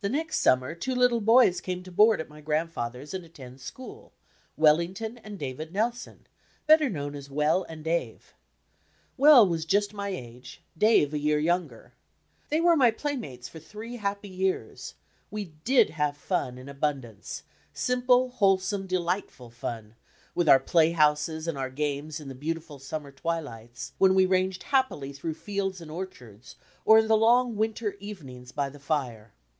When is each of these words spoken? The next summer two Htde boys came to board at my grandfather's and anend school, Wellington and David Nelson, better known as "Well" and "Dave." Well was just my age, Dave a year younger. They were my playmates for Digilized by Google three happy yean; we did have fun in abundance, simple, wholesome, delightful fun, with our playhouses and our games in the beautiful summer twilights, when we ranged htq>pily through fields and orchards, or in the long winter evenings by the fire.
The 0.00 0.10
next 0.10 0.40
summer 0.40 0.74
two 0.74 0.94
Htde 0.96 1.24
boys 1.24 1.62
came 1.62 1.82
to 1.82 1.90
board 1.90 2.20
at 2.20 2.28
my 2.28 2.42
grandfather's 2.42 3.14
and 3.14 3.24
anend 3.24 3.58
school, 3.58 4.12
Wellington 4.54 5.16
and 5.24 5.38
David 5.38 5.72
Nelson, 5.72 6.26
better 6.66 6.90
known 6.90 7.14
as 7.14 7.30
"Well" 7.30 7.62
and 7.70 7.82
"Dave." 7.82 8.34
Well 9.16 9.48
was 9.48 9.64
just 9.64 9.94
my 9.94 10.10
age, 10.10 10.60
Dave 10.76 11.14
a 11.14 11.18
year 11.18 11.38
younger. 11.38 11.94
They 12.50 12.60
were 12.60 12.76
my 12.76 12.90
playmates 12.90 13.48
for 13.48 13.58
Digilized 13.58 13.60
by 13.60 13.60
Google 13.62 13.70
three 13.70 13.96
happy 13.96 14.28
yean; 14.28 14.76
we 15.30 15.44
did 15.64 15.88
have 15.96 16.18
fun 16.18 16.58
in 16.58 16.68
abundance, 16.68 17.42
simple, 17.72 18.28
wholesome, 18.28 18.86
delightful 18.86 19.48
fun, 19.48 19.94
with 20.34 20.50
our 20.50 20.60
playhouses 20.60 21.48
and 21.48 21.56
our 21.56 21.70
games 21.70 22.20
in 22.20 22.28
the 22.28 22.34
beautiful 22.34 22.78
summer 22.78 23.10
twilights, 23.10 23.94
when 23.96 24.14
we 24.14 24.26
ranged 24.26 24.64
htq>pily 24.64 25.16
through 25.16 25.32
fields 25.32 25.80
and 25.80 25.90
orchards, 25.90 26.56
or 26.84 26.98
in 26.98 27.08
the 27.08 27.16
long 27.16 27.56
winter 27.56 27.96
evenings 28.00 28.52
by 28.52 28.68
the 28.68 28.78
fire. 28.78 29.32